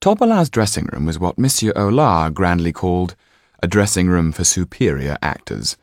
[0.00, 3.16] Topolain's dressing room was what Monsieur Aulard grandly called
[3.60, 5.76] a dressing room for superior actors.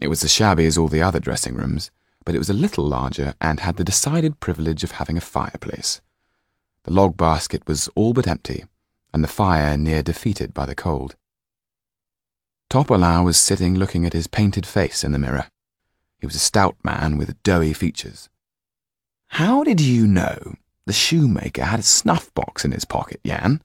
[0.00, 1.92] It was as shabby as all the other dressing rooms,
[2.24, 6.00] but it was a little larger and had the decided privilege of having a fireplace.
[6.82, 8.64] The log basket was all but empty,
[9.12, 11.14] and the fire near defeated by the cold.
[12.68, 15.46] Topolain was sitting looking at his painted face in the mirror.
[16.18, 18.28] He was a stout man with doughy features.
[19.28, 23.62] How did you know the shoemaker had a snuff box in his pocket, Yann?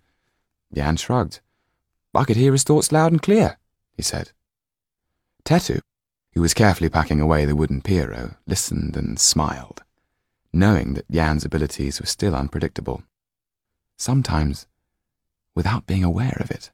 [0.72, 1.40] Yann shrugged.
[2.16, 3.58] I could hear his thoughts loud and clear,
[3.96, 4.32] he said.
[5.46, 5.82] Tetu,
[6.34, 9.84] who was carefully packing away the wooden Pierrot, listened and smiled,
[10.54, 13.04] knowing that Yann's abilities were still unpredictable.
[13.98, 14.66] Sometimes,
[15.56, 16.72] without being aware of it,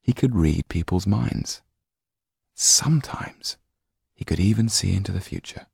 [0.00, 1.60] he could read people's minds.
[2.54, 3.56] Sometimes,
[4.14, 5.66] he could even see into the future.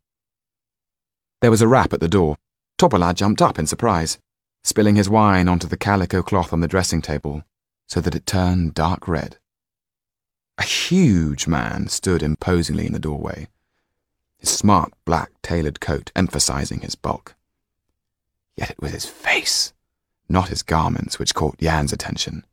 [1.41, 2.37] There was a rap at the door.
[2.85, 4.19] Topolain jumped up in surprise,
[4.63, 7.43] spilling his wine onto the calico cloth on the dressing table
[7.87, 9.39] so that it turned dark red.
[10.59, 13.49] A huge man stood imposingly in the doorway,
[14.37, 17.35] his smart black tailored coat emphasizing his bulk.
[18.55, 19.73] Yet it was his face,
[20.29, 22.45] not his garments, which caught Yann's attention.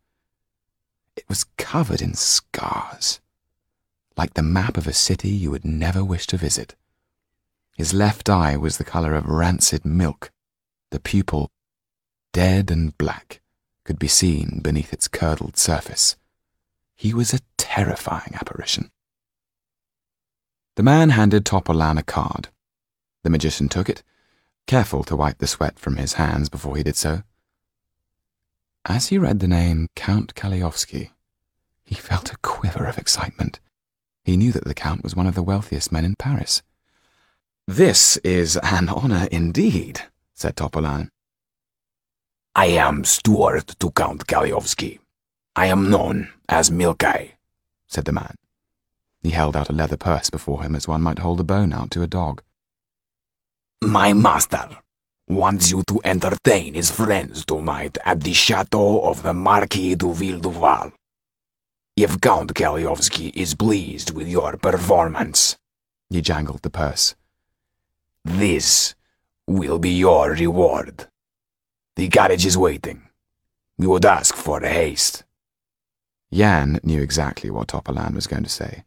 [1.17, 3.19] It was covered in scars,
[4.16, 6.75] like the map of a city you would never wish to visit.
[7.77, 10.31] His left eye was the color of rancid milk,
[10.91, 11.52] the pupil
[12.33, 13.41] dead and black
[13.83, 16.16] could be seen beneath its curdled surface.
[16.95, 18.91] He was a terrifying apparition.
[20.75, 22.50] The man handed Topolain a card.
[23.23, 24.03] The magician took it,
[24.67, 27.23] careful to wipe the sweat from his hands before he did so.
[28.85, 31.09] As he read the name Count Kalliovski,
[31.83, 33.59] he felt a quiver of excitement.
[34.23, 36.61] He knew that the Count was one of the wealthiest men in Paris.
[37.72, 40.02] This is an honor indeed,
[40.33, 41.08] said Topolain.
[42.53, 45.00] I am steward to Count Kalliovski.
[45.55, 47.30] I am known as Milkin,
[47.88, 48.35] said the man.
[49.23, 51.91] He held out a leather purse before him as one might hold a bone out
[51.91, 52.41] to a dog.
[53.81, 54.67] My master
[55.29, 60.91] wants you to entertain his friends tonight at the chateau of the Marquis de Villeduval.
[61.96, 65.56] If Count Kalliovski is pleased with your performance,
[66.09, 67.16] he jangled the purse,
[68.24, 68.96] this
[69.48, 71.08] will be your reward.
[71.96, 73.04] The carriage is waiting.
[73.78, 75.24] We would ask for haste.
[76.30, 78.84] Yann knew exactly what Topolain was going to say.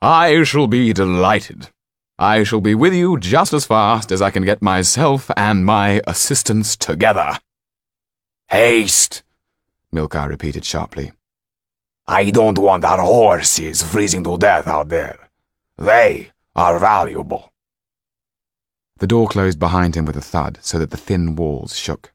[0.00, 1.68] I shall be delighted.
[2.18, 6.00] I shall be with you just as fast as I can get myself and my
[6.06, 7.38] assistants together.
[8.48, 9.22] Haste,
[9.94, 11.12] Milkin repeated sharply.
[12.06, 15.30] I don't want our horses freezing to death out there.
[15.76, 17.52] They are valuable.
[19.00, 22.12] The door closed behind him with a thud so that the thin walls shook.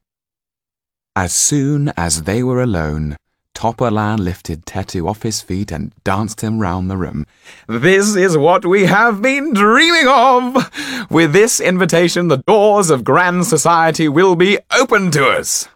[1.15, 3.17] As soon as they were alone,
[3.55, 7.25] Topolain lifted Tetu off his feet and danced him round the room.
[7.67, 11.09] This is what we have been dreaming of!
[11.09, 15.67] With this invitation, the doors of grand society will be open to us.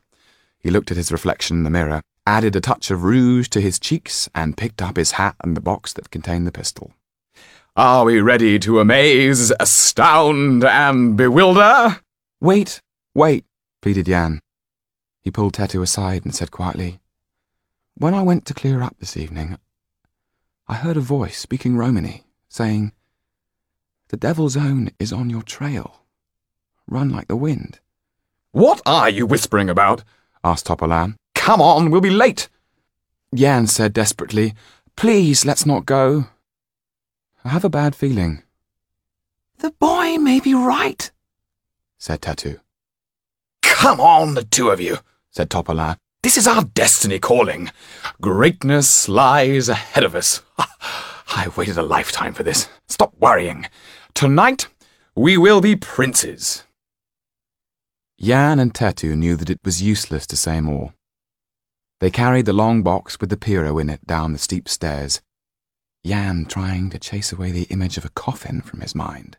[0.59, 3.79] He looked at his reflection in the mirror, added a touch of rouge to his
[3.79, 6.91] cheeks, and picked up his hat and the box that contained the pistol.
[7.75, 12.01] Are we ready to amaze, astound, and bewilder?
[12.41, 12.81] Wait,
[13.13, 13.45] wait,
[13.81, 14.41] pleaded Yann.
[15.21, 16.99] He pulled Tetu aside and said quietly,
[17.95, 19.57] When I went to clear up this evening,
[20.67, 22.91] I heard a voice speaking Romany, saying,
[24.09, 26.01] The devil's own is on your trail.
[26.87, 27.79] Run like the wind.
[28.51, 30.03] What are you whispering about?
[30.43, 31.15] asked Topolain.
[31.35, 32.49] Come on, we'll be late.
[33.31, 34.53] Yann said desperately,
[34.95, 36.25] Please, let's not go.
[37.43, 38.43] I have a bad feeling.
[39.59, 41.11] The boy may be right,
[41.97, 42.59] said Tetu.
[43.61, 44.99] Come on, the two of you,
[45.31, 45.97] said Topolain.
[46.21, 47.71] This is our destiny calling.
[48.19, 50.41] Greatness lies ahead of us.
[50.57, 52.67] I waited a lifetime for this.
[52.87, 53.67] Stop worrying.
[54.13, 54.67] Tonight,
[55.15, 56.63] we will be princes.
[58.17, 60.93] Yann and Tetu knew that it was useless to say more.
[62.01, 65.21] They carried the long box with the Pierrot in it down the steep stairs,
[66.09, 69.37] Yann trying to chase away the image of a coffin from his mind.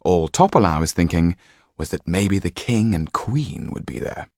[0.00, 1.36] All Topolain was thinking
[1.76, 4.30] was that maybe the king and queen would be there.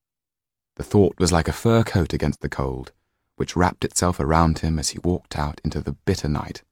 [0.75, 2.91] The thought was like a fur coat against the cold,
[3.37, 6.65] which wrapped itself around him as he walked out into the bitter night.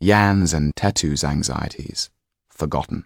[0.00, 2.08] Yann's and Tetu's anxieties
[2.48, 3.04] forgotten.